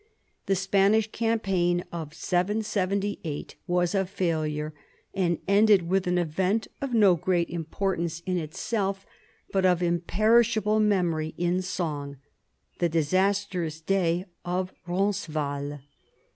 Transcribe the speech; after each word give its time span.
The 0.47 0.55
Spanish 0.55 1.11
campaign 1.11 1.83
of 1.91 2.15
778 2.15 3.55
was 3.67 3.93
a 3.93 4.03
failure, 4.07 4.73
and 5.13 5.37
ended 5.47 5.87
with 5.87 6.07
an 6.07 6.17
event 6.17 6.67
of 6.81 6.91
no 6.91 7.13
great 7.13 7.51
im 7.51 7.65
portance 7.65 8.23
in 8.25 8.39
itself, 8.39 9.05
but 9.51 9.63
of 9.63 9.83
imperishable 9.83 10.79
memory 10.79 11.35
in 11.37 11.61
song, 11.61 12.17
the 12.79 12.89
disastrous 12.89 13.79
day 13.79 14.25
of 14.43 14.73
Roncesvalles. 14.87 15.81